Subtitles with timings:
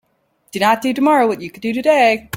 [0.51, 2.29] Do not do tomorrow what you could do today.